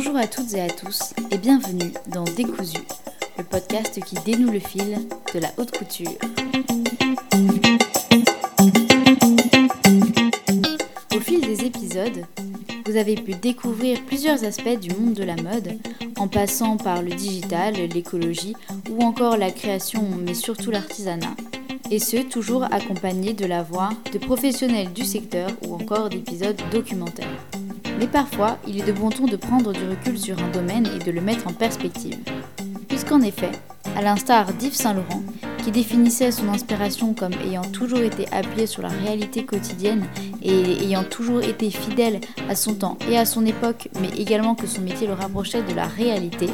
[0.00, 2.78] Bonjour à toutes et à tous et bienvenue dans Décousu,
[3.36, 4.96] le podcast qui dénoue le fil
[5.34, 6.12] de la haute couture.
[11.12, 12.24] Au fil des épisodes,
[12.86, 15.76] vous avez pu découvrir plusieurs aspects du monde de la mode,
[16.16, 18.54] en passant par le digital, l'écologie
[18.88, 21.34] ou encore la création, mais surtout l'artisanat.
[21.90, 27.47] Et ce, toujours accompagné de la voix de professionnels du secteur ou encore d'épisodes documentaires.
[27.98, 31.04] Mais parfois, il est de bon ton de prendre du recul sur un domaine et
[31.04, 32.16] de le mettre en perspective.
[32.86, 33.50] Puisqu'en effet,
[33.96, 35.22] à l'instar d'Yves Saint-Laurent,
[35.64, 40.06] qui définissait son inspiration comme ayant toujours été appuyé sur la réalité quotidienne
[40.40, 44.68] et ayant toujours été fidèle à son temps et à son époque, mais également que
[44.68, 46.48] son métier le rapprochait de la réalité,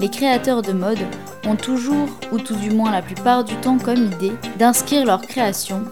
[0.00, 0.98] les créateurs de mode
[1.46, 5.84] ont toujours, ou tout du moins la plupart du temps comme idée, d'inscrire leur création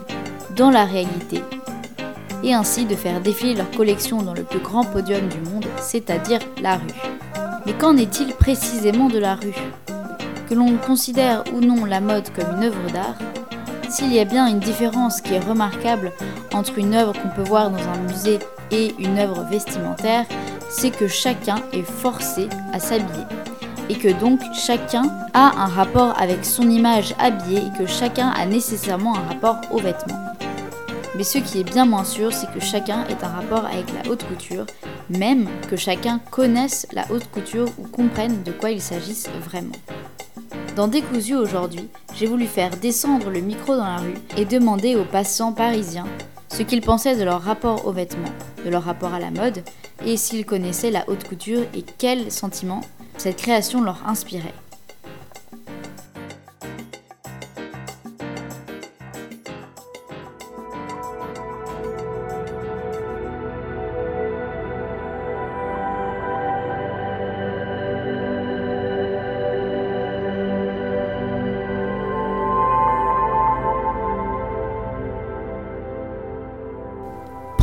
[0.57, 1.43] dans la réalité
[2.47, 6.39] et ainsi de faire défiler leur collection dans le plus grand podium du monde, c'est-à-dire
[6.63, 6.87] la rue.
[7.67, 9.57] Mais qu'en est-il précisément de la rue?
[10.49, 13.17] Que l'on considère ou non la mode comme une œuvre d'art,
[13.91, 16.13] s'il y a bien une différence qui est remarquable
[16.55, 18.39] entre une œuvre qu'on peut voir dans un musée
[18.71, 20.25] et une œuvre vestimentaire,
[20.71, 23.25] c'est que chacun est forcé à s'habiller.
[23.89, 25.03] Et que donc chacun
[25.35, 29.79] a un rapport avec son image habillée et que chacun a nécessairement un rapport aux
[29.79, 30.26] vêtements.
[31.17, 34.11] Mais ce qui est bien moins sûr, c'est que chacun ait un rapport avec la
[34.11, 34.67] haute couture,
[35.09, 39.73] même que chacun connaisse la haute couture ou comprenne de quoi il s'agisse vraiment.
[40.77, 45.07] Dans Décousu aujourd'hui, j'ai voulu faire descendre le micro dans la rue et demander aux
[45.07, 46.07] passants parisiens
[46.51, 49.63] ce qu'ils pensaient de leur rapport aux vêtements, de leur rapport à la mode,
[50.05, 52.83] et s'ils connaissaient la haute couture et quels sentiments
[53.17, 54.53] cette création leur inspirait.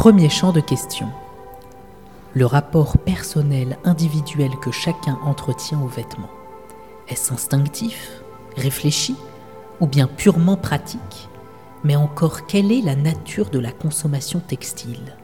[0.04, 1.08] Premier champ de question.
[2.34, 6.30] Le rapport personnel individuel que chacun entretient aux vêtements.
[7.08, 8.22] Est-ce instinctif,
[8.58, 9.16] réfléchi
[9.80, 11.30] ou bien purement pratique?
[11.86, 15.16] Mais encore, quelle est la nature de la consommation textile?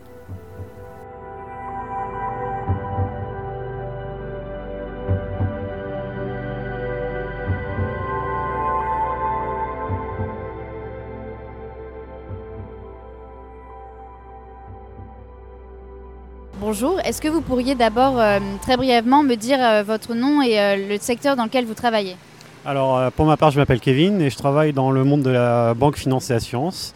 [16.71, 20.59] Bonjour, est-ce que vous pourriez d'abord euh, très brièvement me dire euh, votre nom et
[20.59, 22.15] euh, le secteur dans lequel vous travaillez?
[22.63, 25.73] Alors pour ma part je m'appelle Kevin et je travaille dans le monde de la
[25.73, 26.93] banque, finance et assurance.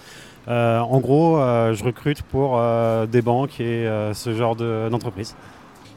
[0.48, 2.62] en gros je recrute pour
[3.08, 5.36] des banques et ce genre d'entreprise.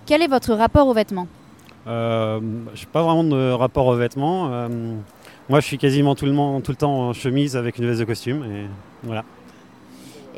[0.07, 1.29] Quel est votre rapport aux vêtements?
[1.85, 4.49] Je n'ai pas vraiment de rapport aux vêtements.
[5.51, 8.07] moi je suis quasiment tout le, tout le temps en chemise avec une veste de
[8.07, 8.67] costume et
[9.03, 9.23] voilà.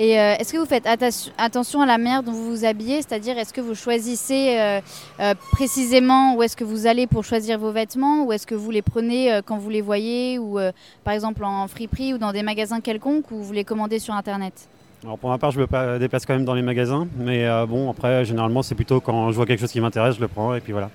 [0.00, 3.02] Et euh, est-ce que vous faites attention à la manière dont vous vous habillez?
[3.02, 4.80] C'est-à-dire, est-ce que vous choisissez euh,
[5.18, 8.24] euh, précisément où est-ce que vous allez pour choisir vos vêtements?
[8.24, 10.38] Ou est-ce que vous les prenez quand vous les voyez?
[10.38, 10.58] Ou
[11.02, 14.68] par exemple en friperie ou dans des magasins quelconques Ou vous les commandez sur Internet?
[15.02, 18.24] Alors pour ma part, je me déplace quand même dans les magasins, mais bon, après,
[18.24, 20.72] généralement, c'est plutôt quand je vois quelque chose qui m'intéresse, je le prends et puis
[20.72, 20.90] voilà.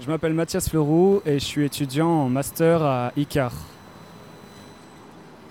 [0.00, 3.52] Je m'appelle Mathias Fleroux et je suis étudiant en master à ICAR.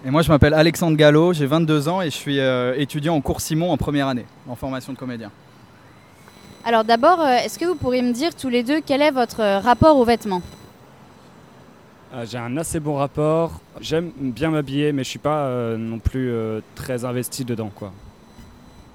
[0.05, 3.21] Et moi, je m'appelle Alexandre Gallo, j'ai 22 ans et je suis euh, étudiant en
[3.21, 5.29] cours Simon en première année, en formation de comédien.
[6.63, 9.41] Alors d'abord, euh, est-ce que vous pourriez me dire tous les deux quel est votre
[9.41, 10.41] euh, rapport aux vêtements?
[12.23, 13.59] J'ai un assez bon rapport.
[13.81, 16.33] J'aime bien m'habiller, mais je suis pas non plus
[16.73, 17.91] très investi dedans, quoi.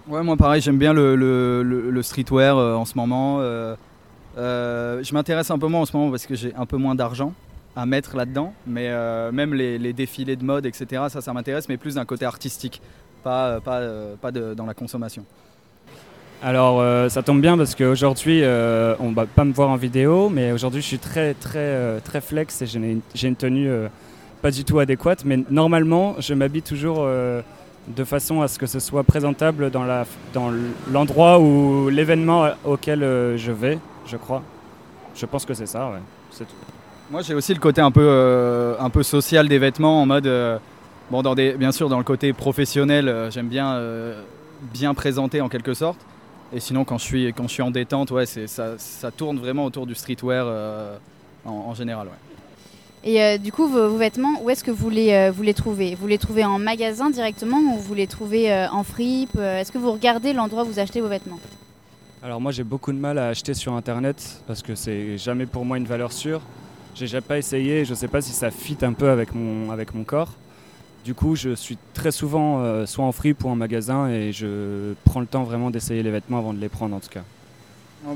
[0.08, 3.38] Ouais, moi pareil, j'aime bien le, streetwear en ce moment.
[4.36, 7.32] je m'intéresse un peu moins en ce moment parce que j'ai un peu moins d'argent
[7.76, 8.52] à mettre là-dedans.
[8.66, 12.24] Mais euh, même les, défilés de mode, etc., ça, ça m'intéresse, mais plus d'un côté
[12.24, 12.80] artistique,
[13.22, 15.24] pas, euh, pas, euh, pas dans la consommation.
[16.42, 20.82] Alors ça tombe bien parce qu'aujourd'hui, on va pas me voir en vidéo, mais aujourd'hui
[20.82, 23.70] je suis très très très flex et j'ai une, tenue
[24.42, 25.24] pas du tout adéquate.
[25.24, 29.86] Mais normalement, je m'habille toujours de façon à ce que ce soit présentable dans
[30.92, 33.00] l'endroit dans ou l'événement auquel
[33.38, 34.42] je vais, je crois.
[35.14, 36.00] Je pense que c'est ça, ouais.
[36.30, 36.73] C'est tout.
[37.10, 40.26] Moi, j'ai aussi le côté un peu, euh, un peu social des vêtements, en mode,
[40.26, 40.58] euh,
[41.10, 43.80] bon, dans des, bien sûr, dans le côté professionnel, euh, j'aime bien
[44.72, 45.98] bien présenter en quelque sorte.
[46.54, 49.66] Et sinon, quand je suis, quand je suis en détente, ouais, ça, ça tourne vraiment
[49.66, 50.46] autour du streetwear
[51.44, 52.06] en, général.
[52.06, 53.34] Ouais.
[53.34, 55.94] Et du coup, vos, vêtements, où est-ce que vous les, vous les trouvez?
[55.96, 59.36] Vous les trouvez en magasin directement ou vous les trouvez en fripe?
[59.36, 61.40] Est-ce que vous regardez l'endroit où vous achetez vos vêtements?
[62.22, 65.66] Alors moi j'ai beaucoup de mal à acheter sur internet parce que c'est jamais pour
[65.66, 66.40] moi une valeur sûre.
[66.94, 69.94] J'ai jamais pas essayé, je sais pas si ça fit un peu avec mon, avec
[69.94, 70.32] mon corps.
[71.04, 74.94] Du coup, je suis très souvent euh, soit en fripe ou en magasin et je
[75.04, 77.24] prends le temps vraiment d'essayer les vêtements avant de les prendre en tout cas.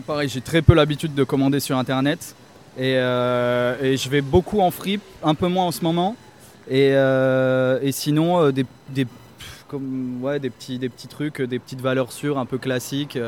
[0.07, 2.37] pareil, j'ai très peu l'habitude de commander sur internet
[2.79, 6.15] et, euh, je vais beaucoup en fripe, un peu moins en ce moment.
[6.71, 8.65] Et, euh, sinon, des,
[9.67, 13.19] comme, ouais, des, petits, des petits trucs, des petites valeurs sûres un peu classiques.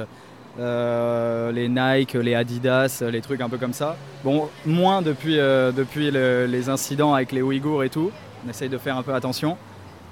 [0.61, 3.97] Les Nike, les Adidas, les trucs un peu comme ça.
[4.23, 8.11] Bon, moins depuis, depuis les incidents avec les Ouïghours et tout
[8.45, 9.57] on essaye de faire un peu attention,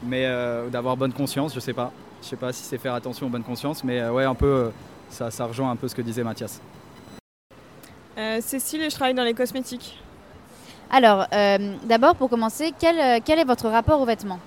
[0.02, 1.92] mais euh, d'avoir bonne conscience, je sais pas.
[2.22, 4.46] Je sais pas si c'est faire attention ou bonne conscience, mais euh, ouais, un peu,
[4.46, 4.68] euh,
[5.08, 6.60] ça, ça rejoint un peu ce que disait Mathias.
[8.40, 9.96] Cécile et je travaille dans les cosmétiques.
[10.90, 11.26] Alors,
[11.84, 14.40] d'abord, pour commencer, quel, quel, est votre rapport aux vêtements?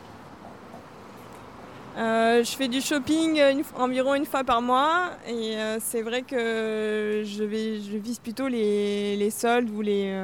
[1.98, 3.42] Je fais du shopping
[3.78, 9.16] environ une fois par mois et c'est vrai que je, vais, je vise plutôt les,
[9.18, 10.16] les soldes ou les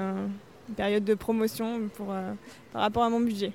[0.76, 2.08] périodes de promotion pour,
[2.74, 3.52] par rapport à mon budget.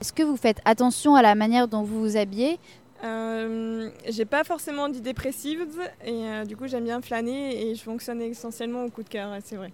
[0.00, 2.58] Est-ce que vous faites attention à la manière dont vous vous habillez?
[3.04, 5.58] Euh, J'ai pas forcément d'idées précises
[6.04, 9.30] et euh, du coup j'aime bien flâner et je fonctionne essentiellement au coup de cœur,
[9.44, 9.72] c'est vrai.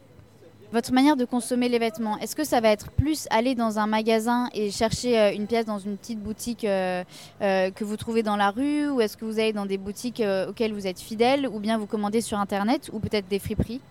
[0.73, 3.87] Votre manière de consommer les vêtements, est-ce que ça va être plus aller dans un
[3.87, 7.05] magasin et chercher euh, une pièce dans une petite boutique euh,
[7.41, 10.73] que vous trouvez dans la rue ou est-ce que vous allez dans des boutiques auxquelles
[10.73, 13.83] vous êtes fidèle ou bien vous commandez sur internet ou peut-être des friperies?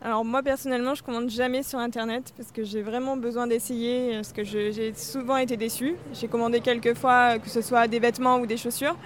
[0.00, 4.32] Alors moi personnellement je commande jamais sur internet parce que j'ai vraiment besoin d'essayer parce
[4.32, 5.96] que j'ai souvent été déçue.
[6.12, 8.96] J'ai commandé quelques fois que ce soit des vêtements ou des chaussures.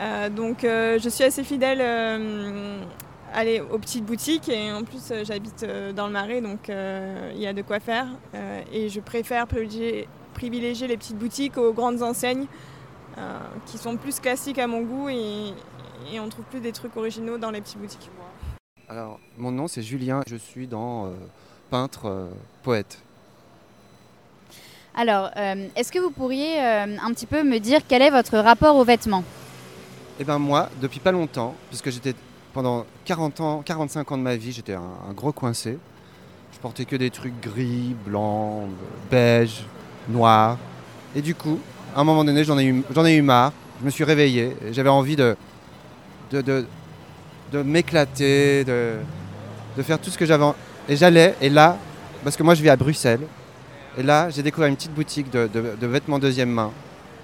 [0.00, 2.78] Euh, donc euh, je suis assez fidèle euh,
[3.36, 7.52] aller aux petites boutiques et en plus j'habite dans le Marais donc il y a
[7.52, 8.08] de quoi faire
[8.72, 9.46] et je préfère
[10.34, 12.46] privilégier, les petites boutiques aux grandes enseignes
[13.66, 15.52] qui sont plus classiques à mon goût et,
[16.12, 18.10] et on trouve plus des trucs originaux dans les petites boutiques.
[18.88, 21.10] Alors, mon nom c'est Julien, je suis dans euh,
[21.70, 22.28] peintre, euh,
[22.62, 23.00] poète.
[24.94, 28.76] Alors, euh, est-ce que vous pourriez un petit peu me dire quel est votre rapport
[28.76, 29.24] aux vêtements?
[30.18, 32.14] Eh bien moi, depuis pas longtemps, puisque j'étais
[32.56, 35.76] pendant 40 ans, 45 ans de ma vie, j'étais un, gros coincé.
[36.54, 38.62] Je portais que des trucs gris, blancs,
[39.10, 39.62] beige,
[40.08, 40.56] noirs.
[41.14, 41.58] Et du coup,
[41.94, 43.52] à un moment donné, j'en ai, eu, ai eu marre.
[43.80, 44.56] Je me suis réveillé.
[44.72, 45.36] J'avais envie de,
[46.32, 46.64] de,
[47.62, 48.94] m'éclater, de,
[49.76, 50.46] de faire tout ce que j'avais.
[50.88, 51.76] Et j'allais, et là,
[52.24, 53.26] parce que moi je vis à Bruxelles,
[53.98, 56.70] et là j'ai découvert une petite boutique de, de, vêtements deuxième main.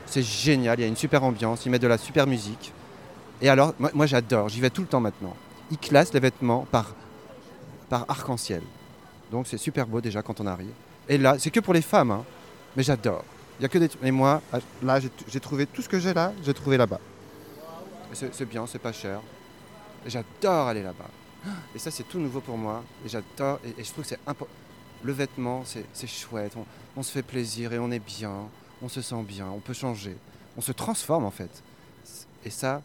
[0.05, 2.75] C'est génial, il y a une super ambiance, ils mettent de la super musique.
[3.43, 5.37] Et alors, moi, j'adore, j'y vais tout le temps maintenant.
[5.71, 6.95] Ils classent les vêtements par,
[7.91, 8.63] par arc-en-ciel.
[9.33, 10.73] Donc c'est super beau déjà quand on arrive.
[11.09, 12.25] Et là, c'est que pour les femmes, hein,
[12.77, 13.25] mais j'adore.
[13.59, 14.41] Il y a que des Et moi,
[14.83, 17.01] là, j'ai trouvé tout ce que j'ai là, j'ai trouvé là-bas.
[18.13, 19.21] C'est bien, c'est pas cher.
[20.07, 21.11] J'adore aller là-bas.
[21.75, 22.85] Et ça, c'est tout nouveau pour moi.
[23.05, 23.59] Et j'adore.
[23.65, 24.53] Et, je trouve que c'est important.
[25.03, 26.53] Le vêtement, c'est chouette.
[26.97, 28.33] On, se fait plaisir et on est bien.
[28.83, 29.47] On se sent bien.
[29.49, 30.17] On peut changer.
[30.57, 31.63] On se transforme en fait.
[32.45, 32.83] Et ça,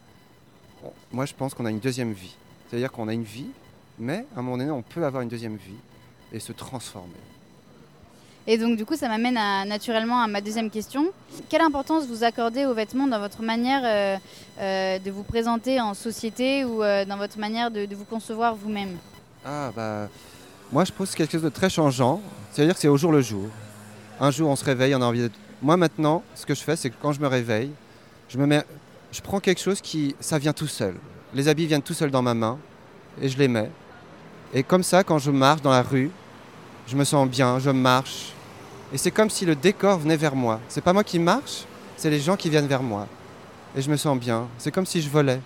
[1.12, 2.36] moi, je pense qu'on a une deuxième vie.
[2.68, 3.50] C'est-à-dire qu'on a une vie,
[3.98, 5.76] mais à un moment donné, on peut avoir une deuxième vie
[6.32, 7.14] et se transformer.
[8.50, 9.34] Et donc du coup, ça m'amène
[9.68, 11.12] naturellement à ma deuxième question.
[11.50, 14.16] Quelle importance vous accordez aux vêtements dans votre manière euh,
[14.58, 18.96] euh, de vous présenter en société ou euh, dans votre manière de, vous concevoir vous-même?
[19.44, 20.08] Ah bah,
[20.72, 22.22] moi je pense quelque chose de très changeant.
[22.50, 23.48] C'est-à-dire que c'est au jour le jour.
[24.18, 25.30] Un jour, on se réveille, on a envie de...
[25.60, 27.70] Moi maintenant, ce que je fais, c'est que quand je me réveille,
[28.30, 28.62] je me mets,
[29.12, 30.94] je prends quelque chose qui, ça vient tout seul.
[31.34, 32.58] Les habits viennent tout seuls dans ma main
[33.20, 33.70] et je les mets.
[34.54, 36.10] Et comme ça, quand je marche dans la rue,
[36.86, 38.32] je me sens bien, je marche,
[38.92, 40.60] et c'est comme si le décor venait vers moi.
[40.68, 41.64] C'est pas moi qui marche,
[41.96, 43.06] c'est les gens qui viennent vers moi.
[43.76, 44.48] Et je me sens bien.
[44.56, 45.40] C'est comme si je volais.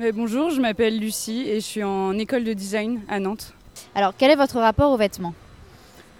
[0.00, 3.54] Mais bonjour, je m'appelle Lucie et je suis en école de design à Nantes.
[3.94, 5.34] Alors, quel est votre rapport aux vêtements?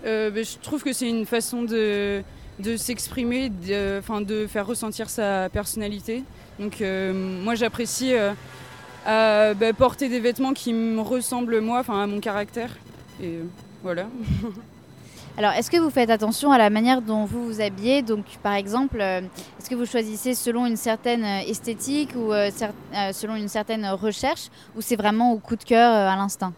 [0.06, 2.22] Euh, ben, Je trouve que c'est une façon de,
[2.58, 6.24] de s'exprimer, de, de faire ressentir sa personnalité.
[6.58, 7.12] Donc, euh,
[7.42, 12.70] moi, j'apprécie euh, ben, porter des vêtements qui me ressemblent moi, à mon caractère.
[13.22, 13.38] Et
[13.82, 14.06] voilà.
[15.38, 18.02] Alors, est-ce que vous faites attention à la manière dont vous vous habillez?
[18.02, 19.20] Donc, par exemple, euh,
[19.60, 22.50] est-ce que vous choisissez selon une certaine euh, esthétique ou euh,
[23.12, 24.48] selon une certaine recherche?
[24.76, 26.52] Ou c'est vraiment au coup de cœur, à l'instinct?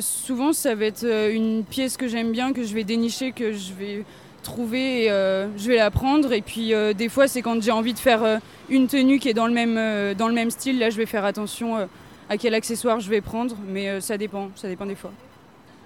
[0.00, 3.74] Souvent, ça va être une pièce que j'aime bien, que je vais dénicher, que je
[3.74, 4.06] vais
[4.48, 5.08] trouver, et,
[5.56, 6.32] je vais la prendre.
[6.32, 9.46] Et puis, des fois, c'est quand j'ai envie de faire une tenue qui est dans
[9.46, 10.78] le même, dans le même style.
[10.78, 11.88] Là, je vais faire attention
[12.28, 15.12] à quel accessoire je vais prendre, mais ça dépend, ça dépend des fois.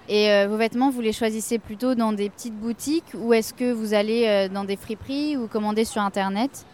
[0.09, 3.71] Et euh, vos vêtements, vous les choisissez plutôt dans des petites boutiques ou est-ce que
[3.71, 6.65] vous allez euh, dans des friperies ou commander sur Internet?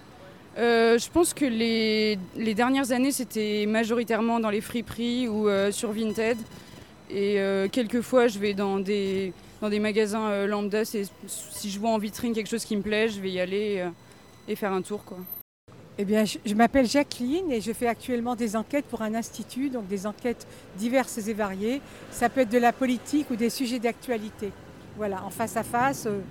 [0.58, 6.38] Je pense que les, les dernières années, c'était majoritairement dans les friperies ou sur Vinted.
[7.10, 7.38] Et
[7.72, 9.32] quelquefois, je vais dans des,
[9.62, 10.84] dans des magasins lambda.
[10.86, 13.86] Si je vois en vitrine quelque chose qui me plaît, je vais y aller
[14.48, 15.04] et faire un tour.
[15.04, 15.18] Quoi.
[16.02, 19.86] Eh bien, je, m'appelle Jacqueline et je fais actuellement des enquêtes pour un institut, donc
[19.90, 20.48] des enquêtes
[20.78, 21.82] diverses et variées.
[22.10, 24.54] Ça peut être de la politique ou des sujets d'actualité.
[24.96, 26.22] Voilà, en face à face, euh,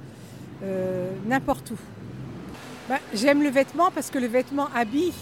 [0.62, 1.76] euh, n'importe où.
[2.88, 5.12] Ben, j'aime le vêtement parce que le vêtement habille.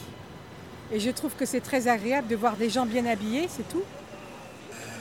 [0.92, 3.82] Et je trouve que c'est très agréable de voir des gens bien habillés, c'est tout.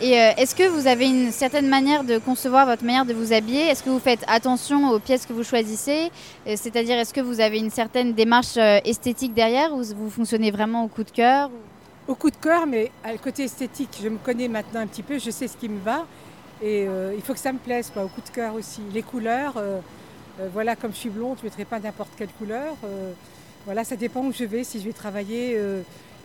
[0.02, 3.32] Et euh, est-ce que vous avez une certaine manière de concevoir votre manière de vous
[3.32, 3.62] habiller?
[3.62, 6.12] Est-ce que vous faites attention aux pièces que vous choisissez?
[6.48, 10.52] Euh, C'est-à-dire, est-ce que vous avez une certaine démarche euh, esthétique derrière ou vous fonctionnez
[10.52, 11.50] vraiment au coup de cœur?
[12.10, 15.02] Au coup de cœur, mais à le côté esthétique, je me connais maintenant un petit
[15.02, 16.06] peu, je sais ce qui me va.
[16.62, 18.82] Et il faut que ça me plaise, quoi, au coup de cœur aussi.
[18.94, 19.56] Les couleurs,
[20.54, 22.76] voilà, comme je suis blonde, je ne mettrai pas n'importe quelle couleur.
[23.66, 25.60] voilà, ça dépend où je vais, si je vais travailler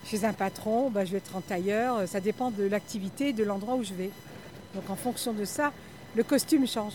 [0.04, 2.08] chez un patron, bah, je vais être en tailleur.
[2.08, 4.10] Ça dépend de l'activité et de l'endroit où je vais.
[4.74, 5.72] Donc en fonction de ça,
[6.16, 6.94] le costume change.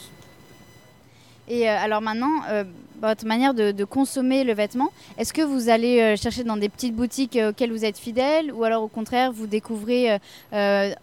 [1.47, 2.63] Et euh, alors maintenant, euh,
[3.01, 6.95] votre manière de, consommer le vêtement, est-ce que vous allez euh, chercher dans des petites
[6.95, 10.19] boutiques auxquelles vous êtes fidèle ou alors au contraire vous découvrez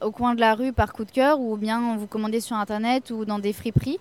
[0.01, 3.11] au coin de la rue par coup de cœur ou bien vous commandez sur Internet
[3.11, 4.01] ou dans des friperies?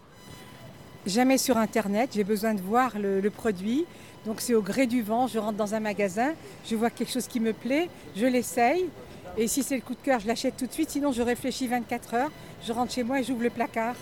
[1.06, 3.86] Jamais sur Internet, j'ai besoin de voir le produit,
[4.26, 6.34] donc c'est au gré du vent, je rentre dans un magasin,
[6.66, 8.86] je vois quelque chose qui me plaît, je l'essaye.
[9.38, 10.90] Et si c'est le coup de cœur, je l'achète tout de suite.
[10.90, 12.32] Sinon, je réfléchis 24 heures,
[12.64, 13.96] je rentre chez moi et j'ouvre le placard.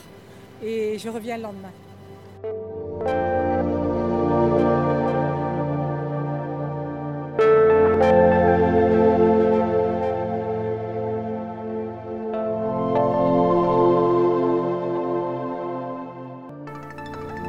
[0.63, 1.71] Et je reviens le lendemain.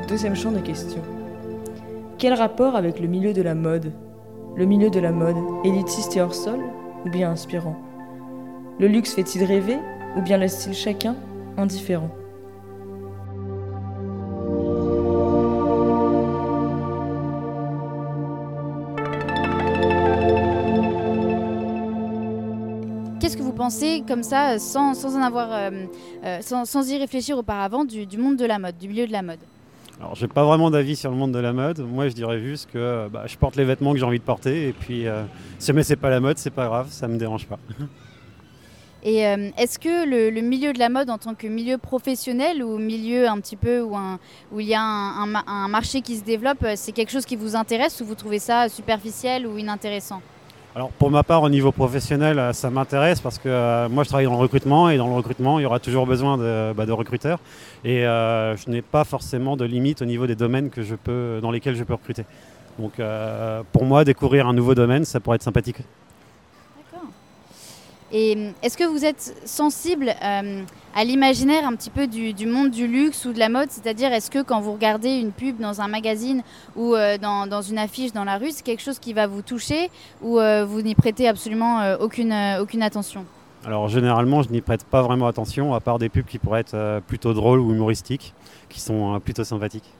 [0.06, 1.19] Deuxième champ de questions.
[2.20, 3.94] Quel rapport avec le milieu de la mode?
[4.54, 6.60] Le milieu de la mode, élitiste et hors sol,
[7.06, 7.76] ou bien inspirant?
[8.78, 9.78] Le luxe fait-il rêver,
[10.18, 11.16] ou bien laisse-t-il chacun
[11.56, 12.10] indifférent?
[23.18, 25.70] Qu'est-ce que vous pensez comme ça, sans, en avoir, euh,
[26.26, 29.38] euh, sans, y réfléchir auparavant, du monde de la mode, du milieu de la mode?
[30.00, 31.80] Alors, j'ai pas vraiment d'avis sur le monde de la mode.
[31.80, 34.68] Moi, je dirais juste que bah, je porte les vêtements que j'ai envie de porter.
[34.68, 35.24] Et puis, euh,
[35.58, 37.58] si jamais c'est pas la mode, c'est pas grave, ça me dérange pas.
[39.02, 42.76] Et euh, est-ce que le, milieu de la mode en tant que milieu professionnel ou
[42.76, 43.96] milieu un petit peu où,
[44.52, 47.56] où il y a un, marché qui se développe, euh, c'est quelque chose qui vous
[47.56, 50.20] intéresse ou vous trouvez ça superficiel ou inintéressant?
[50.76, 54.32] Alors pour ma part au niveau professionnel ça m'intéresse parce que moi je travaille dans
[54.32, 57.40] le recrutement et dans le recrutement il y aura toujours besoin de, bah, recruteurs
[57.84, 61.38] et euh, je n'ai pas forcément de limite au niveau des domaines que je peux,
[61.40, 62.24] dans lesquels je peux recruter.
[62.78, 65.78] Donc euh, pour moi, découvrir un nouveau domaine, ça pourrait être sympathique.
[68.12, 72.86] Et euh, est-ce que vous êtes sensible à l'imaginaire un petit peu du, monde du
[72.86, 73.70] luxe ou de la mode?
[73.70, 76.42] C'est-à-dire, est-ce que quand vous regardez une pub dans un magazine
[76.76, 79.90] ou dans, dans, une affiche dans la rue, c'est quelque chose qui va vous toucher
[80.22, 83.24] ou vous n'y prêtez absolument aucune, aucune attention?
[83.64, 86.74] Alors généralement, je n'y prête pas vraiment attention, à part des pubs qui pourraient être
[86.74, 88.32] euh, plutôt drôles ou humoristiques,
[88.70, 89.92] qui sont euh, plutôt sympathiques.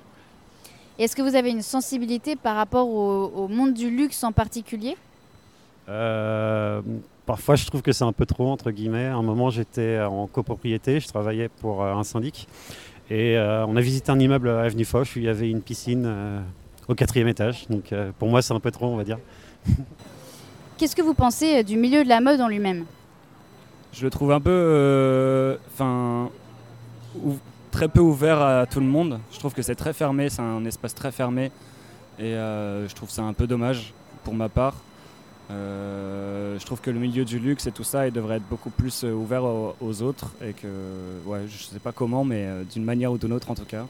[0.98, 4.96] Est-ce que vous avez une sensibilité par rapport au, monde du luxe en particulier?
[5.90, 6.80] Euh,
[7.26, 9.06] Parfois, je trouve que c'est un peu trop, entre guillemets.
[9.06, 12.48] À un moment, j'étais en copropriété, je travaillais pour un syndic,
[13.08, 16.12] et on a visité un immeuble à Avenue Foch où il y avait une piscine
[16.88, 17.68] au quatrième étage.
[17.68, 19.18] Donc pour moi, c'est un peu trop, on va dire.
[20.80, 22.86] Qu'est-ce que vous pensez du milieu de la mode en lui-même?
[23.92, 26.30] Je le trouve un peu, euh, enfin,
[27.70, 29.20] très peu ouvert à tout le monde.
[29.32, 31.50] Je trouve que c'est très fermé, c'est un espace très fermé,
[32.18, 33.92] et euh, je trouve ça un peu dommage
[34.24, 34.74] pour ma part.
[35.50, 39.04] Euh, je trouve que le milieu du luxe et tout ça, devrait être beaucoup plus
[39.04, 40.68] ouvert aux, autres et que,
[41.26, 43.86] ouais, je sais pas comment, mais d'une manière ou d'une autre en tout cas.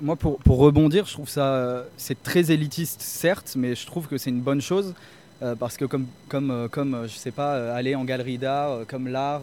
[0.00, 4.30] Moi, pour, rebondir, je trouve ça, c'est très élitiste, certes, mais je trouve que c'est
[4.30, 4.94] une bonne chose
[5.40, 8.80] euh, parce que comme, comme, euh, comme euh, je sais pas, aller en galerie d'art,
[8.88, 9.42] comme l'art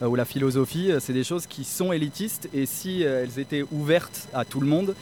[0.00, 4.44] ou la philosophie, c'est des choses qui sont élitistes et si elles étaient ouvertes à
[4.44, 4.96] tout le monde,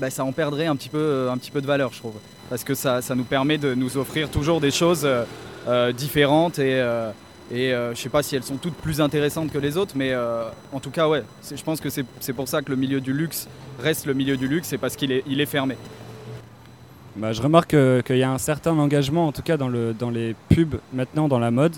[0.00, 2.14] bah, ça en perdrait un petit, peu, un petit peu de valeur, je trouve.
[2.52, 5.08] Parce que ça, ça nous permet de nous offrir toujours des choses
[5.96, 6.84] différentes et,
[7.50, 10.14] et je sais pas si elles sont toutes plus intéressantes que les autres, mais
[10.70, 13.48] en tout cas, ouais, je pense que c'est pour ça que le milieu du luxe
[13.80, 15.78] reste le milieu du luxe, c'est parce qu'il est, il est fermé.
[17.16, 20.10] Bah, je remarque qu'il y a un certain engagement, en tout cas dans, le, dans
[20.10, 21.76] les pubs maintenant dans la mode,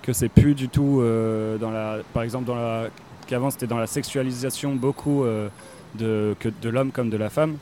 [0.00, 2.86] que c'est plus du tout euh, dans la, par exemple dans la,
[3.26, 5.50] qu'avant c'était dans la sexualisation beaucoup euh,
[5.94, 7.58] de, que de l'homme comme de la femme.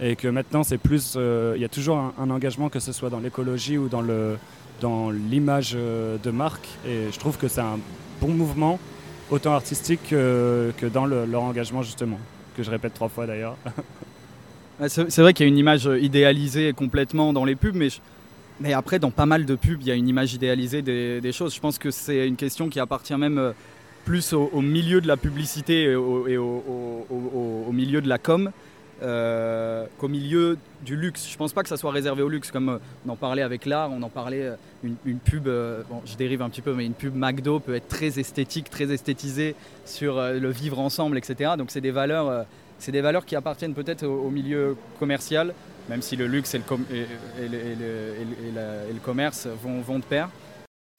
[0.00, 3.10] Et que maintenant c'est plus, euh, il y a toujours un, engagement que ce soit
[3.10, 4.36] dans l'écologie ou dans le
[4.80, 7.80] dans l'image de marque et je trouve que c'est un
[8.20, 8.78] bon mouvement
[9.28, 12.18] autant artistique que, dans le, leur engagement justement
[12.56, 13.56] que je répète trois fois d'ailleurs.
[14.86, 17.88] c'est vrai qu'il y a une image idéalisée complètement dans les pubs mais
[18.60, 21.54] mais après, dans pas mal de pubs, il y a une image idéalisée des, choses.
[21.54, 23.52] Je pense que c'est une question qui appartient même euh,
[24.04, 28.50] plus au, milieu de la publicité et au, milieu de la com
[29.02, 31.28] euh, qu'au milieu du luxe.
[31.30, 33.66] Je pense pas que ça soit réservé au luxe, comme euh, on en parlait avec
[33.66, 34.52] l'art, on en parlait,
[34.82, 38.18] une, pub, bon, je dérive un petit peu, mais une pub McDo peut être très
[38.18, 41.52] esthétique, très esthétisée sur le vivre ensemble, etc.
[41.58, 42.46] Donc c'est des valeurs,
[43.26, 45.52] qui appartiennent peut-être au milieu commercial,
[45.88, 46.64] même si le luxe et le,
[49.02, 50.28] commerce vont de pair.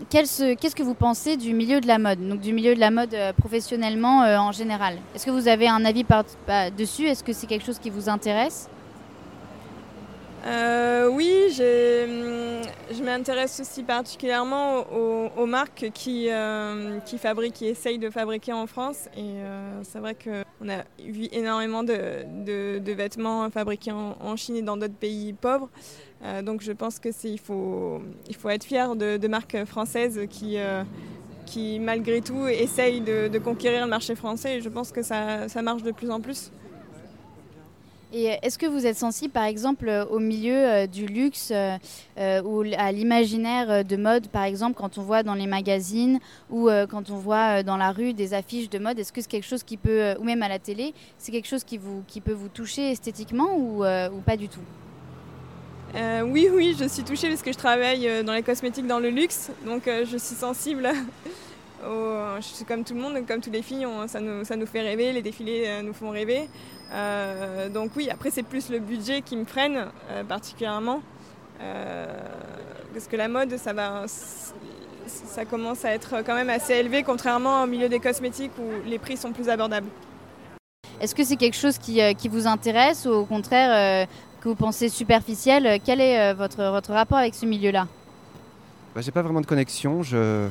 [0.10, 3.14] Qu'est-ce que vous pensez du milieu de la mode, donc du milieu de la mode
[3.14, 4.98] euh, professionnellement euh, en général?
[5.14, 6.24] Est-ce que vous avez un avis par,
[6.78, 7.06] dessus?
[7.06, 8.70] Est-ce que c'est quelque chose qui vous intéresse?
[10.46, 14.86] Euh, oui, hum, je m'intéresse aussi particulièrement
[15.38, 19.08] aux, marques qui, euh, qui fabriquent, qui essayent de fabriquer en France.
[19.18, 24.78] Et euh, c'est vrai qu'on a vu énormément de, vêtements fabriqués en, Chine et dans
[24.78, 25.70] d'autres pays pauvres.
[26.44, 27.00] donc je pense
[27.44, 33.90] faut, il faut être fier de, marques françaises qui, malgré tout, essayent de, conquérir le
[33.90, 34.58] marché français.
[34.58, 36.52] Et je pense que ça marche de plus en plus.
[38.12, 42.42] Et est-ce que vous êtes sensible, par exemple, euh, au milieu euh, du luxe euh,
[42.42, 47.10] ou à l'imaginaire de mode, par exemple, quand on voit dans les magazines ou quand
[47.12, 49.78] on voit dans la rue des affiches de mode Est-ce que c'est quelque chose qui
[49.78, 53.84] peut, ou même à la télé, c'est quelque chose qui peut vous toucher esthétiquement ou,
[53.84, 54.60] ou pas du tout?
[56.26, 59.52] Oui, oui, je suis touchée parce que je travaille dans les cosmétiques dans le luxe,
[59.66, 60.90] donc je suis sensible.
[61.84, 64.82] je suis comme tout le monde, comme toutes les filles, ça, nous, ça nous fait
[64.82, 66.48] rêver, les défilés nous font rêver.
[66.92, 71.02] Euh, donc oui, après c'est plus le budget qui me freine euh, particulièrement.
[71.62, 72.06] Euh,
[72.94, 77.64] parce que la mode, ça, va, ça commence à être quand même assez élevé, contrairement
[77.64, 79.88] au milieu des cosmétiques où les prix sont plus abordables.
[81.00, 84.08] Est-ce que c'est quelque chose qui, qui, vous intéresse ou au contraire
[84.42, 87.88] que vous pensez superficiel Quel est votre, votre rapport avec ce milieu-là?
[88.96, 90.02] Bah, J'ai pas vraiment de connexion.
[90.02, 90.50] Je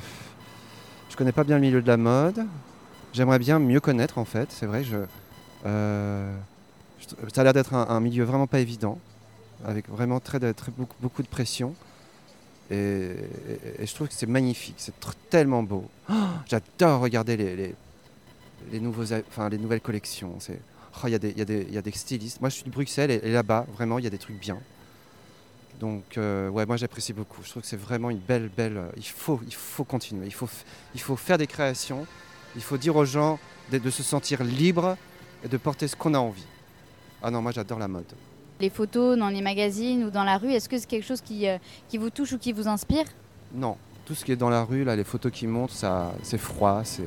[1.18, 2.46] connais pas bien le milieu de la mode.
[3.12, 4.52] J'aimerais bien mieux connaître en fait.
[4.52, 4.84] C'est vrai.
[4.84, 4.98] Je
[5.66, 6.32] euh,
[7.34, 8.98] ça a l'air d'être un, milieu vraiment pas évident,
[9.64, 10.38] avec vraiment très,
[11.00, 11.74] beaucoup, de pression.
[12.70, 13.14] Et,
[13.80, 14.94] je trouve que c'est magnifique, c'est
[15.30, 15.88] tellement beau.
[16.10, 16.14] Oh,
[16.46, 17.36] j'adore regarder
[18.70, 20.38] les, nouvelles collections.
[21.02, 21.14] Oh, il y,
[21.78, 22.40] a des stylistes.
[22.40, 24.58] Moi, je suis de Bruxelles et, là-bas, vraiment, il y a des trucs bien.
[25.78, 27.42] Donc, euh, ouais, moi, j'apprécie beaucoup.
[27.44, 28.80] Je trouve que c'est vraiment une belle, belle.
[28.96, 30.26] il faut, il faut continuer.
[30.26, 30.48] Il faut,
[30.94, 32.06] il faut faire des créations.
[32.56, 33.38] Il faut dire aux gens
[33.70, 34.96] de, de se sentir libres
[35.44, 36.46] et de porter ce qu'on a envie.
[37.22, 38.12] Ah non, moi j'adore la mode.
[38.60, 41.46] Les photos dans les magazines ou dans la rue, est-ce que c'est quelque chose qui,
[41.46, 43.04] euh, qui vous touche ou qui vous inspire?
[43.54, 46.38] Non, tout ce qui est dans la rue, là, les photos qui montent, ça, c'est
[46.38, 47.02] froid, c'est,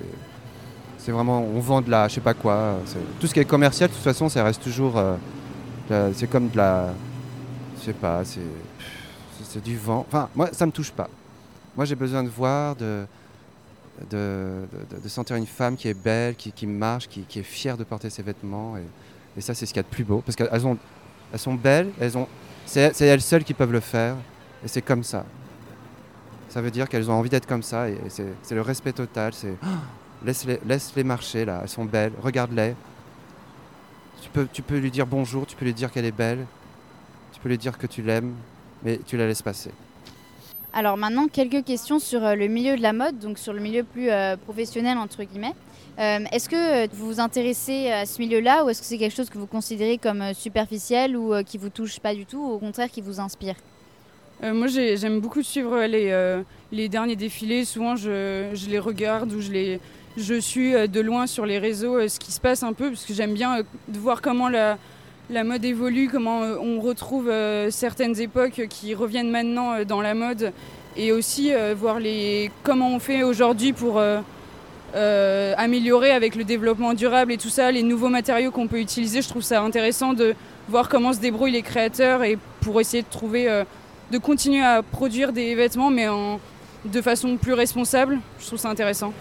[0.97, 2.77] c'est vraiment, on vend de la, je sais pas quoi.
[3.19, 6.57] Tout ce qui est commercial, de toute façon, ça reste toujours, euh, c'est comme de
[6.57, 6.93] la,
[7.81, 10.05] je sais pas, c'est, du vent.
[10.07, 11.09] Enfin, moi, ça me touche pas.
[11.75, 13.05] Moi, j'ai besoin de voir, de,
[14.09, 14.67] de,
[15.07, 18.75] sentir une femme qui est belle, qui, marche, qui, est fière de porter ses vêtements.
[19.35, 20.21] Et, ça, c'est ce qu'il y a de plus beau.
[20.23, 20.49] Parce qu'elles
[21.33, 22.11] elles sont belles, elles
[22.65, 24.15] c'est, elles seules qui peuvent le faire.
[24.63, 25.25] Et c'est comme ça.
[26.49, 27.89] Ça veut dire qu'elles ont envie d'être comme ça.
[27.89, 29.33] Et, c'est, le respect total.
[29.33, 29.55] C'est
[30.23, 31.61] laisse-les, laisse-les marcher là.
[31.63, 32.13] Elles sont belles.
[32.21, 32.75] Regarde-les.
[34.21, 35.47] Tu peux, tu peux lui dire bonjour.
[35.47, 36.45] Tu peux lui dire qu'elle est belle.
[37.41, 38.33] Peux lui dire que tu l'aimes.
[38.83, 39.71] Mais tu la laisses passer.
[40.73, 43.83] Alors maintenant, quelques questions sur euh, le milieu de la mode, donc sur le milieu
[43.83, 45.53] plus euh, professionnel entre guillemets.
[45.99, 49.29] Euh, est-ce que vous vous intéressez à ce milieu-là ou est-ce que c'est quelque chose
[49.29, 52.89] que vous considérez comme superficiel ou qui vous touche pas du tout ou au contraire
[52.89, 53.55] qui vous inspire?
[54.41, 57.65] Moi j'aime beaucoup suivre les, les, derniers défilés.
[57.65, 59.79] Souvent je, je, les regarde ou je, les,
[60.15, 63.13] je suis de loin sur les réseaux ce qui se passe un peu parce que
[63.13, 64.77] j'aime bien de voir comment la,
[65.31, 70.01] la mode évolue, comment euh, on retrouve euh, certaines époques qui reviennent maintenant euh, dans
[70.01, 70.51] la mode
[70.97, 71.99] et aussi voir
[72.63, 74.01] comment on fait aujourd'hui pour
[74.93, 79.21] améliorer avec le développement durable et tout ça, les nouveaux matériaux qu'on peut utiliser.
[79.21, 80.35] Je trouve ça intéressant de
[80.67, 83.63] voir comment se débrouillent les créateurs et pour essayer de trouver,
[84.11, 86.07] de continuer à produire des vêtements mais
[86.83, 88.19] de façon plus responsable.
[88.41, 89.13] Je trouve ça intéressant.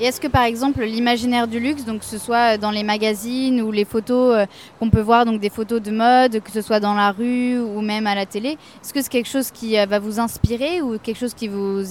[0.00, 3.60] Et est-ce que par exemple l'imaginaire du luxe, donc que ce soit dans les magazines
[3.60, 4.46] ou les photos euh,
[4.78, 7.82] qu'on peut voir, donc des photos de mode, que ce soit dans la rue ou
[7.82, 10.98] même à la télé, est-ce que c'est quelque chose qui euh, va vous inspirer ou
[10.98, 11.82] quelque chose qui vous,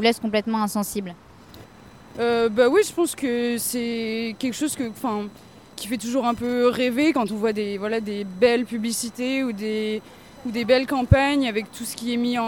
[0.00, 1.14] laisse complètement insensible?
[2.18, 4.76] Euh, Bah oui, je pense que c'est quelque chose
[5.76, 7.78] qui fait toujours un peu rêver quand on voit des,
[8.40, 10.02] belles publicités ou des,
[10.66, 12.38] belles campagnes avec tout ce qui est mis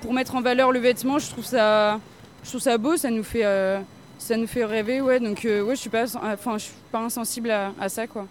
[0.00, 1.20] pour mettre en valeur le vêtement.
[1.20, 2.00] Je trouve ça,
[2.46, 3.80] je trouve ça beau, ça nous fait, euh,
[4.18, 5.00] ça nous fait rêver.
[5.00, 8.06] Ouais, donc euh, ouais, je suis pas, enfin, je suis pas insensible à, à, ça,
[8.06, 8.28] quoi.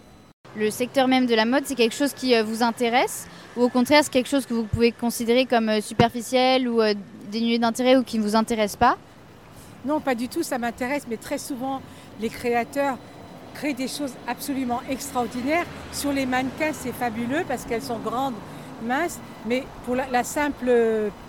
[0.56, 3.28] Le secteur même de la mode, c'est quelque chose qui euh, vous intéresse?
[3.58, 6.80] Ou au contraire, c'est quelque chose que vous pouvez considérer comme superficiel ou
[7.30, 8.96] dénué d'intérêt ou qui ne vous intéresse pas?
[9.84, 11.82] Non, pas du tout, ça m'intéresse, mais très souvent,
[12.18, 12.96] les créateurs
[13.54, 15.64] créent des choses absolument extraordinaires.
[15.92, 18.34] Sur les mannequins, c'est fabuleux parce qu'elles sont grandes,
[18.82, 20.70] minces, mais pour la, simple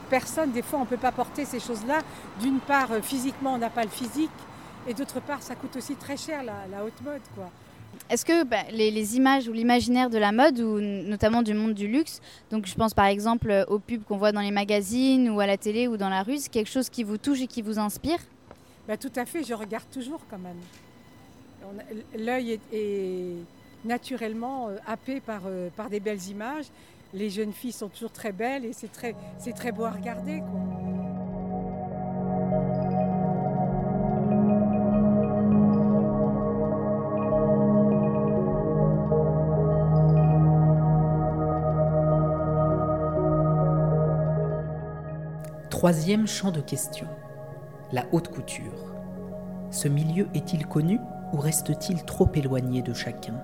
[0.10, 2.00] personne, des fois, on ne peut pas porter ces choses-là.
[2.42, 4.30] D'une part, euh, physiquement, on n'a pas le physique,
[4.88, 7.22] et d'autre part, ça coûte aussi très cher la, haute mode.
[7.36, 7.50] quoi.
[8.10, 11.88] Est-ce que bah, les, images ou l'imaginaire de la mode, ou notamment du monde du
[11.88, 15.40] luxe, donc je pense par exemple euh, aux pubs qu'on voit dans les magazines ou
[15.40, 17.62] à la télé ou dans la rue, c'est quelque chose qui vous touche et qui
[17.62, 18.20] vous inspire?
[18.88, 20.58] Bah, Tout à fait, je regarde toujours quand même.
[22.18, 23.34] L'œil est,
[23.84, 25.42] naturellement euh, happé par,
[25.76, 26.66] par des belles images.
[27.14, 29.16] Les jeunes filles sont toujours très belles et c'est très,
[29.56, 30.44] très beau à regarder.
[45.70, 47.08] Troisième champ de question,
[47.92, 48.96] la haute couture.
[49.70, 51.00] Ce milieu est-il connu
[51.34, 53.42] ou reste-t-il trop éloigné de chacun?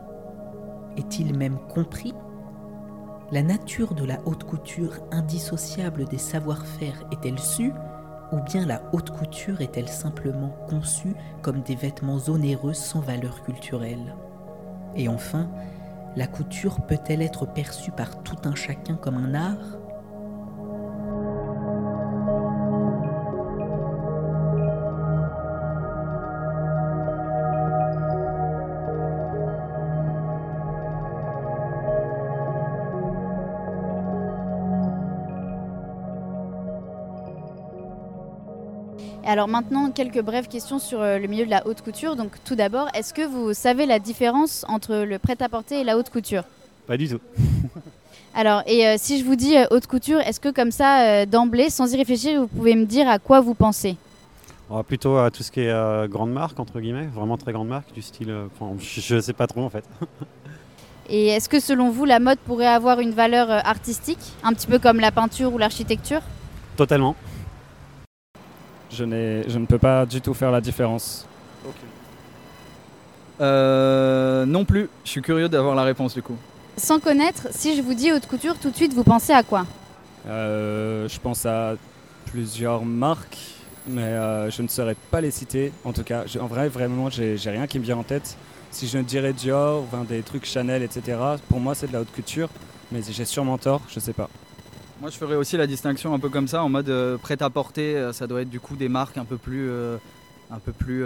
[0.98, 2.14] Est-il même compris?
[3.34, 7.74] La nature de la haute couture indissociable des savoir-faire est-elle sue
[8.32, 14.16] ou bien la haute couture est-elle simplement conçue comme des vêtements onéreux sans valeur culturelle?
[14.96, 15.50] Et enfin,
[16.16, 19.80] la couture peut-elle être perçue par tout un chacun comme un art?
[39.44, 42.16] Alors maintenant, quelques brèves questions sur euh, le milieu de la haute couture.
[42.16, 46.10] Donc tout d'abord, est-ce que vous savez la différence entre le prêt-à-porter et la haute
[46.10, 46.44] couture?
[46.88, 47.20] Pas du tout.
[48.36, 51.70] Alors, et euh, si je vous dis euh, haute couture, est-ce que comme ça, d'emblée,
[51.70, 53.98] sans y réfléchir, vous pouvez me dire à quoi vous pensez?
[54.88, 58.02] Plutôt à tout ce qui est grande marque, entre guillemets, vraiment très grande marque, du
[58.02, 58.34] style...
[58.80, 59.84] je ne sais pas trop en fait.
[61.10, 64.80] et est-ce que selon vous, la mode pourrait avoir une valeur artistique, un petit peu
[64.80, 66.22] comme la peinture ou l'architecture?
[66.78, 67.18] Totalement
[68.94, 71.26] je, je ne peux pas du tout faire la différence.
[73.42, 76.36] Euh, non plus, je suis curieux d'avoir la réponse du coup.
[76.78, 79.66] Sans connaître, si je vous dis haute couture, tout de suite vous pensez à quoi?
[80.28, 81.76] Euh, Je pense à
[82.26, 83.38] plusieurs marques,
[83.88, 85.72] mais euh, je ne saurais pas les citer.
[85.84, 88.38] En tout cas, en vrai, vraiment, j'ai rien qui me vient en tête.
[88.72, 92.12] Si je ne dirais Dior, des trucs Chanel, etc., pour moi c'est de la haute
[92.12, 92.50] couture,
[92.92, 94.30] mais j'ai sûrement tort, je sais pas.
[95.02, 97.98] Moi, je ferais aussi la distinction un peu comme ça, en mode euh, prêt-à-porter.
[97.98, 99.98] Euh, ça doit être du coup des marques un peu plus, euh,
[100.52, 101.04] un peu plus,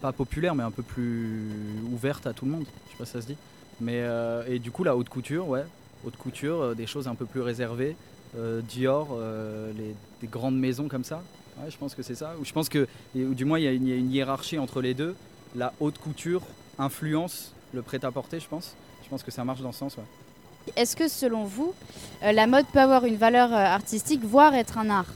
[0.00, 1.48] pas populaires, mais un peu plus
[1.90, 2.64] ouvertes à tout le monde.
[2.86, 3.36] Je sais pas si ça se dit.
[3.80, 4.04] Mais
[4.46, 5.64] et du coup, la haute couture, ouais,
[6.04, 7.96] haute couture, des choses un peu plus réservées.
[8.68, 9.18] Dior,
[9.76, 11.22] les, des grandes maisons comme ça.
[11.58, 12.34] Ouais, je pense que c'est ça.
[12.38, 15.14] Ou je pense que, ou du moins, il y, a une hiérarchie entre les deux.
[15.54, 16.42] La haute couture
[16.78, 18.76] influence le prêt-à-porter, je pense.
[19.02, 20.04] Je pense que ça marche dans ce sens, ouais.
[20.74, 21.74] Est-ce que selon vous,
[22.22, 25.06] euh, la mode peut avoir une valeur euh, artistique, voire être un art?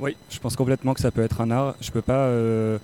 [0.00, 1.74] Oui, je pense complètement que ça peut être un art.
[1.80, 2.78] Je ne peux pas euh,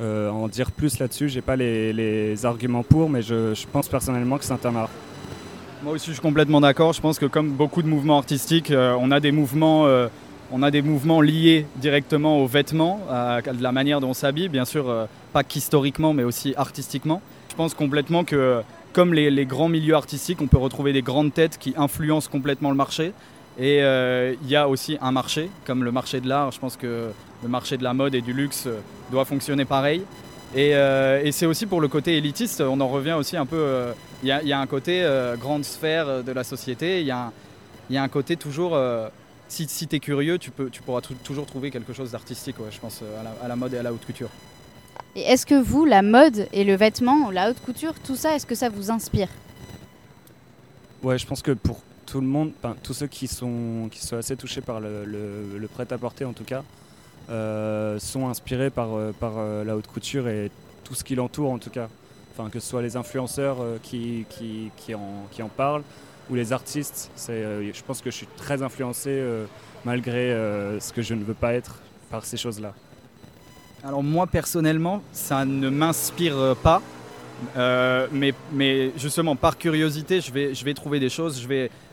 [0.00, 1.28] en dire plus là-dessus.
[1.28, 4.90] J'ai pas les, arguments pour, mais je, pense personnellement que c'est un art.
[5.82, 6.92] Moi aussi, je suis complètement d'accord.
[6.92, 9.86] Je pense que comme beaucoup de mouvements artistiques, on a des mouvements.
[10.52, 14.48] on a des mouvements liés directement aux vêtements, à, de la manière dont on s'habille,
[14.48, 17.22] bien sûr, pas qu'historiquement, mais aussi artistiquement.
[17.48, 21.58] Je pense complètement que comme les, grands milieux artistiques, on peut retrouver des grandes têtes
[21.58, 23.12] qui influencent complètement le marché.
[23.58, 26.50] Et euh, il y a aussi un marché, comme le marché de l'art.
[26.50, 27.10] Je pense que
[27.42, 30.02] le marché de la mode et du luxe euh, doit fonctionner pareil.
[30.56, 33.92] Euh, et, c'est aussi pour le côté élitiste, on en revient aussi un peu.
[34.22, 35.06] Il y, a un côté
[35.38, 37.00] grande sphère de la société.
[37.00, 37.32] Il y, a
[38.02, 38.76] un côté toujours.
[39.48, 42.80] si si tu es curieux, tu, peux, tu pourras toujours trouver quelque chose d'artistique, je
[42.80, 43.02] pense,
[43.42, 44.30] à la mode et à la haute couture.
[45.16, 48.46] Et est-ce que vous, la mode et le vêtement, la haute couture, tout ça, est-ce
[48.46, 49.28] que ça vous inspire
[51.02, 54.36] Ouais, je pense que pour tout le monde, tous ceux qui sont, qui sont assez
[54.36, 56.62] touchés par le, prêt-à-porter en tout cas,
[57.28, 60.50] euh, sont inspirés par, euh, par euh, la haute couture et
[60.84, 61.88] tout ce qui l'entoure en tout cas.
[62.32, 65.82] Enfin, que ce soit les influenceurs qui, qui, qui, en, qui en parlent
[66.30, 67.10] ou les artistes.
[67.18, 69.20] je pense que je suis très influencé
[69.84, 70.30] malgré
[70.80, 72.72] ce que je ne veux pas être par ces choses-là.
[73.82, 76.82] Alors moi personnellement, ça ne m'inspire pas.
[77.56, 80.32] Euh, mais, justement, par curiosité, je
[80.64, 81.46] vais, trouver des choses.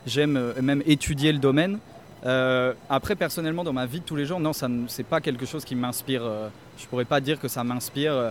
[0.06, 1.78] J'aime euh, même étudier le domaine.
[2.26, 5.46] Euh, après, personnellement, dans ma vie de tous les jours, non, ça c'est pas quelque
[5.46, 6.22] chose qui m'inspire.
[6.24, 6.48] euh,
[6.78, 8.12] je pourrais pas dire que ça m'inspire.
[8.12, 8.30] Euh,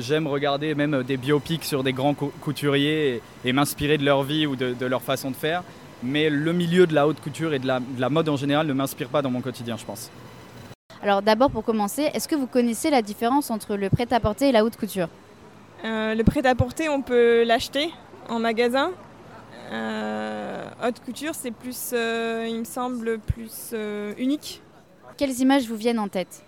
[0.00, 4.46] J'aime regarder même des biopics sur des grands cou- couturiers et, m'inspirer de leur vie
[4.46, 5.62] ou de, leur façon de faire.
[6.02, 9.08] Mais le milieu de la haute couture et de la mode en général ne m'inspire
[9.08, 10.10] pas dans mon quotidien, je pense.
[11.02, 14.64] Alors d'abord pour commencer, est-ce que vous connaissez la différence entre le prêt-à-porter et la
[14.64, 15.08] haute couture
[15.84, 17.90] Euh, le prêt-à-porter, on peut l'acheter
[18.28, 18.92] en magasin.
[19.72, 23.74] Euh, haute couture, c'est plus, euh, il me semble, plus
[24.18, 24.62] unique.
[25.16, 26.44] Quelles images vous viennent en tête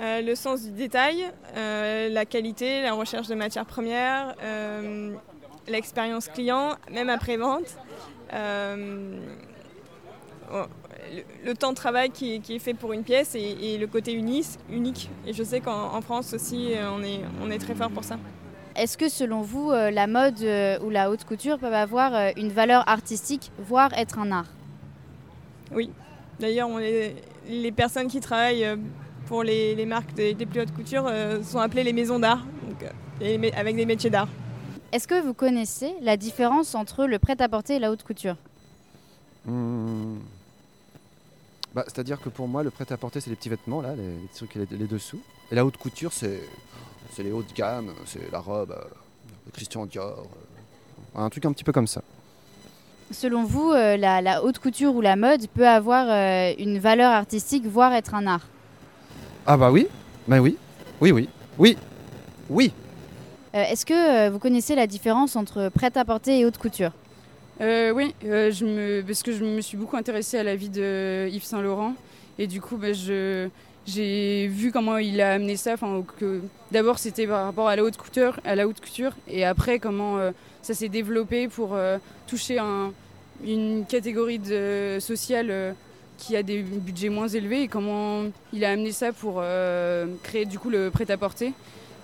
[0.00, 4.34] le sens du détail, la qualité, la recherche de matières premières,
[5.68, 7.78] l'expérience client, même après-vente.
[10.52, 10.64] Oh,
[11.12, 13.78] le, le temps de travail qui, est- qui est fait pour une pièce et, et
[13.78, 15.10] le côté unis- unique.
[15.26, 18.04] Et je sais qu'en en France aussi, euh, on est, on est très fort pour
[18.04, 18.18] ça.
[18.76, 22.48] Est-ce que selon vous, euh, la mode euh, ou la haute couture peuvent avoir une
[22.48, 24.48] valeur artistique, voire être un art?
[25.72, 25.90] Oui.
[26.40, 26.68] D'ailleurs,
[27.48, 28.66] les personnes qui travaillent
[29.26, 31.08] pour les, les marques des, des plus hautes coutures
[31.44, 32.44] sont appelées les maisons d'art,
[33.56, 34.28] avec des métiers d'art.
[34.90, 38.36] Est-ce que vous connaissez la différence entre le prêt-à-porter et la haute couture?
[39.46, 40.18] Hmm.
[41.74, 44.54] Bah, C'est-à-dire que pour moi, le prêt-à-porter, c'est les petits vêtements, là, les, les trucs,
[44.54, 45.20] les, les dessous.
[45.50, 46.40] Et la haute couture, c'est
[47.18, 48.84] les hauts de gamme, c'est la robe, euh,
[49.46, 50.26] de Christian Dior.
[51.16, 52.02] euh, un truc un petit peu comme ça.
[53.10, 57.12] Selon vous, euh, la, la haute couture ou la mode peut avoir euh, une valeur
[57.12, 58.46] artistique, voire être un art?
[59.46, 59.86] Ah bah oui,
[60.26, 60.56] bah oui,
[61.00, 61.76] oui, oui, oui,
[62.48, 62.72] oui.
[63.52, 66.90] Est-ce que vous connaissez la différence entre prêt-à-porter et haute couture?
[67.60, 71.44] Euh, oui, euh, parce que je me suis beaucoup intéressée à la vie de Yves
[71.44, 71.94] Saint Laurent
[72.38, 72.88] et du coup, bah,
[73.86, 75.76] j'ai vu comment il a amené ça.
[76.72, 80.18] D'abord c'était par rapport à la haute couture, à la haute couture, et après comment
[80.18, 81.76] euh, ça s'est développé pour
[82.26, 82.92] toucher un-
[83.46, 84.40] une catégorie
[85.00, 85.74] sociale
[86.18, 89.42] qui a des budgets moins élevés et comment il a amené ça pour
[90.22, 91.52] créer du coup le prêt-à-porter.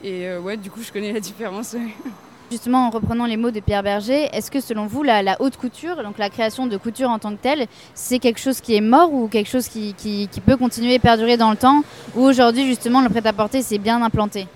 [0.05, 1.75] Et ouais, du coup, je connais la différence.
[2.51, 6.03] Justement, en reprenant les mots de Pierre Berger, est-ce que selon vous, la, haute couture,
[6.03, 9.15] donc la création de couture en tant que telle, c'est quelque chose qui est mort
[9.15, 11.85] ou quelque chose qui, peut continuer et perdurer dans le temps
[12.17, 14.49] Ou aujourd'hui, justement, le prêt-à-porter s'est bien implanté?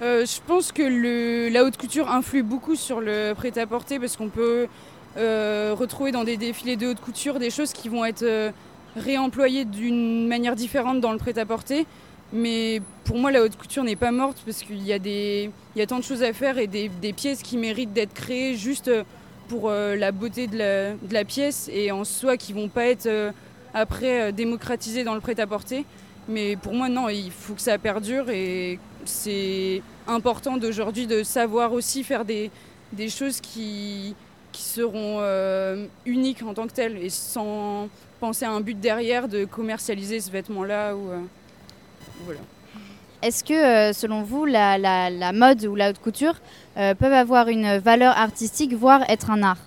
[0.00, 4.66] Euh, je pense que la haute couture influe beaucoup sur le prêt-à-porter parce qu'on peut
[5.18, 8.50] euh, retrouver dans des défilés de haute couture des choses qui vont être euh,
[8.96, 11.84] réemployées d'une manière différente dans le prêt-à-porter.
[12.32, 15.86] Mais pour moi, la haute couture n'est pas morte parce qu'il y, a y a
[15.86, 18.90] tant de choses à faire et des, pièces qui méritent d'être créées juste
[19.48, 20.58] pour euh, la beauté de
[21.10, 23.30] la, pièce et en soi qui vont pas être euh,
[23.72, 25.86] après euh, démocratisées dans le prêt-à-porter.
[26.28, 31.72] Mais pour moi, non, il faut que ça perdure et c'est important d'aujourd'hui de savoir
[31.72, 32.50] aussi faire des,
[32.92, 34.14] des choses qui,
[34.52, 37.88] qui seront euh, uniques en tant que telles et sans
[38.20, 40.96] penser à un but derrière de commercialiser ce vêtement-là.
[40.96, 41.20] Ou, euh,
[42.24, 42.40] voilà.
[43.22, 46.34] Est-ce que, euh, selon vous, la, la- la mode ou la haute couture
[46.76, 49.58] euh, peuvent avoir une valeur artistique, voire être un art?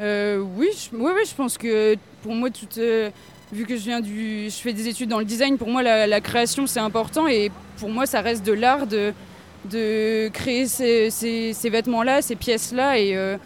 [0.00, 3.10] Euh, oui, je, je pense que pour moi, euh,
[3.52, 6.06] vu que je viens du, je fais des études dans le design, pour moi la,
[6.06, 9.12] la création c'est important et pour moi ça reste de l'art de,
[9.70, 13.36] de créer ces, ces- ces vêtements-là, ces pièces-là et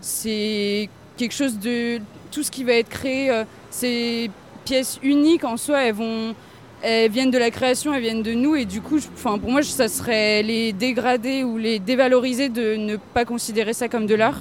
[0.00, 2.00] c'est quelque chose de
[2.32, 3.30] tout ce qui va être créé,
[3.70, 4.30] ces
[4.64, 6.34] pièces uniques en soi, elles vont,
[6.82, 9.62] elles viennent de la création, elles viennent de nous et du coup, je- pour moi
[9.62, 14.40] ça serait les dégrader ou les dévaloriser de ne pas considérer ça comme de l'art.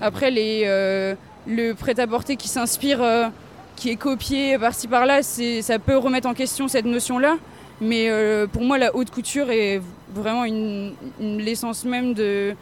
[0.00, 1.14] Après, les, euh,
[1.46, 3.28] le prêt-à-porter qui s'inspire, euh,
[3.76, 7.36] qui est copié par-ci par-là, ça peut remettre en question cette notion-là.
[7.80, 9.80] Mais euh, pour moi, la haute couture est
[10.12, 12.54] vraiment une, l'essence même de,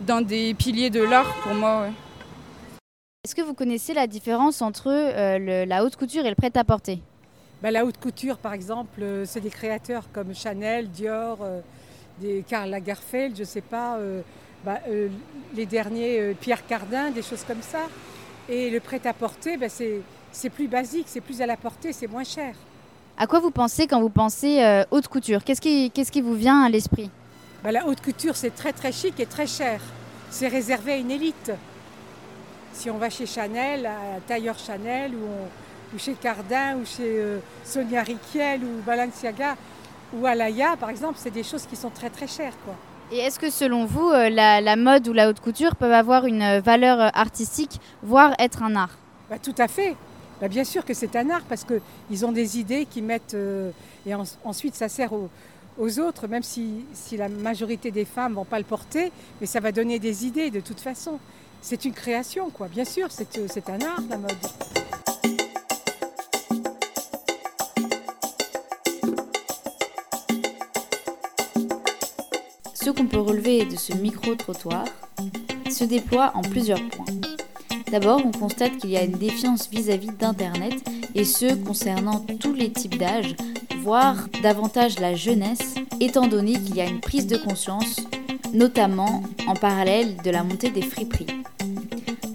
[0.00, 1.86] d'un des piliers de l'art pour moi.
[3.24, 4.90] Est-ce que vous connaissez la différence entre
[5.64, 7.00] la haute couture et le prêt-à-porter?
[7.64, 11.60] Bah, la haute couture, par exemple, euh, c'est des créateurs comme Chanel, Dior, euh,
[12.20, 14.20] des Karl Lagerfeld, je sais pas, euh,
[14.66, 14.80] bah,
[15.56, 17.86] les derniers Pierre Cardin, des choses comme ça.
[18.50, 22.22] Et le prêt-à-porter, bah, c'est c'est plus basique, c'est plus à la portée, c'est moins
[22.22, 22.54] cher.
[23.16, 25.42] À quoi vous pensez quand vous pensez haute couture?
[25.42, 27.08] Qu'est-ce qui, qu'est-ce qui vous vient à l'esprit?
[27.64, 29.80] La haute couture, c'est très très chic et très cher.
[30.28, 31.50] C'est réservé à une élite.
[32.74, 35.63] Si on va chez Chanel, à Tailleur Chanel, ou, on-
[35.94, 39.56] ou chez Cardin, ou chez euh, Sonia Riquel, ou Balenciaga,
[40.12, 42.54] ou Alaya, par exemple, c'est des choses qui sont très très chères.
[42.64, 42.74] Quoi.
[43.12, 46.24] Et est-ce que selon vous, euh, la, la mode ou la haute couture peuvent avoir
[46.26, 48.96] une euh, valeur artistique, voire être un art?
[49.28, 49.94] Bah, tout à fait.
[50.40, 53.34] Bah, bien sûr que c'est un art parce qu'ils ont des idées qui mettent.
[53.34, 53.70] euh,
[54.06, 55.28] et en- ensuite, ça sert aux,
[55.78, 59.46] aux autres, même si, si la majorité des femmes ne vont pas le porter, mais
[59.46, 61.18] ça va donner des idées de toute façon.
[61.62, 62.68] C'est une création, quoi.
[62.68, 64.32] Bien sûr, c'est un art, la mode.
[72.84, 74.84] Ce qu'on peut relever de ce micro-trottoir
[75.70, 77.06] se déploie en plusieurs points.
[77.90, 82.70] D'abord, on constate qu'il y a une défiance vis-à-vis d'Internet, et ce concernant tous les
[82.70, 83.36] types d'âge,
[83.80, 88.00] voire davantage la jeunesse, étant donné qu'il y a une prise de conscience,
[88.52, 91.38] notamment en parallèle de la montée des friperies.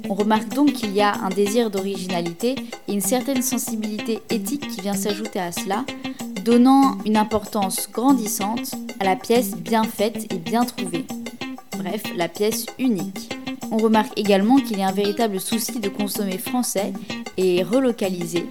[0.10, 2.56] On remarque donc qu'il y a un désir d'originalité
[2.88, 5.86] et une certaine sensibilité éthique qui vient s'ajouter à cela,
[6.44, 11.06] donnant une importance grandissante à la pièce bien faite et bien trouvée.
[11.78, 13.34] Bref, la pièce unique.
[13.72, 16.92] On remarque également qu'il y a un véritable souci de consommer français
[17.38, 18.46] et relocalisé,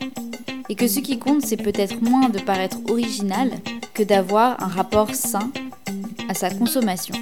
[0.68, 3.50] et que ce qui compte, c'est peut-être moins de paraître original
[3.94, 5.50] que d'avoir un rapport sain
[6.28, 7.14] à sa consommation.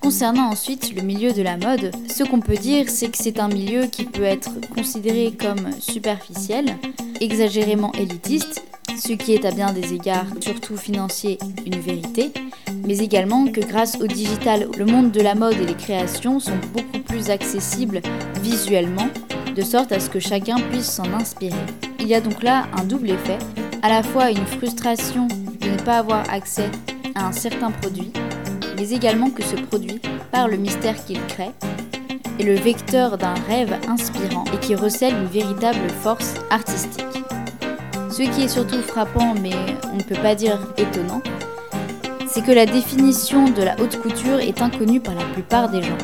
[0.00, 3.48] Concernant ensuite le milieu de la mode, ce qu'on peut dire, c'est que c'est un
[3.48, 6.76] milieu qui peut être considéré comme superficiel,
[7.20, 8.64] exagérément élitiste,
[8.96, 12.32] ce qui est à bien des égards, surtout financier, une vérité,
[12.86, 16.58] mais également que grâce au digital, le monde de la mode et les créations sont
[16.72, 18.00] beaucoup plus accessibles
[18.42, 19.08] visuellement,
[19.54, 21.54] de sorte à ce que chacun puisse s'en inspirer.
[22.00, 23.38] Il y a donc là un double effet,
[23.82, 26.70] à la fois une frustration de ne pas avoir accès
[27.14, 28.12] à un certain produit,
[28.76, 30.00] mais également que ce produit,
[30.30, 31.50] par le mystère qu'il crée,
[32.38, 37.21] est le vecteur d'un rêve inspirant et qui recèle une véritable force artistique.
[38.12, 39.54] Ce qui est surtout frappant, mais
[39.90, 41.22] on ne peut pas dire étonnant,
[42.28, 45.96] c'est que la définition de la haute couture est inconnue par la plupart des gens.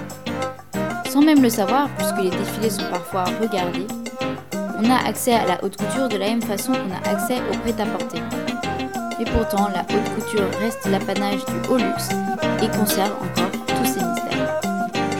[1.11, 3.87] Sans même le savoir, puisque les défilés sont parfois regardés,
[4.83, 7.59] on a accès à la haute couture de la même façon qu'on a accès au
[7.59, 8.23] prêt-à-porter.
[9.18, 12.09] Mais pourtant, la haute couture reste l'apanage du haut luxe
[12.62, 14.61] et conserve encore tous ses mystères.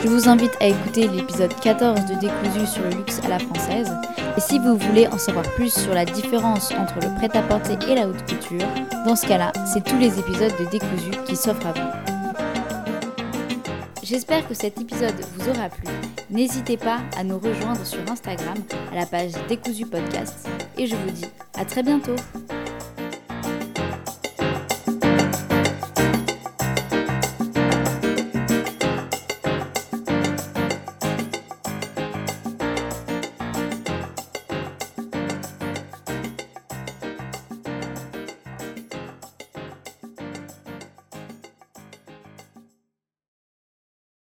[0.03, 3.91] Je vous invite à écouter l'épisode 14 de Décousu sur le luxe à la française.
[4.37, 8.07] Et si vous voulez en savoir plus sur la différence entre le prêt-à-porter et la
[8.07, 8.67] haute couture,
[9.05, 12.09] dans ce cas-là, c'est tous les épisodes de Décousu qui s'offrent à vous.
[14.03, 15.87] J'espère que cet épisode vous aura plu.
[16.29, 18.57] N'hésitez pas à nous rejoindre sur Instagram
[18.91, 20.47] à la page Décousu Podcast.
[20.77, 22.15] Et je vous dis à très bientôt